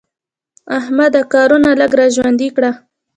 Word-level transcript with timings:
احمده 0.77 1.21
کارونه 1.33 1.69
لږ 1.79 1.91
را 1.99 2.05
ژوندي 2.15 2.49
کړه. 2.55 2.71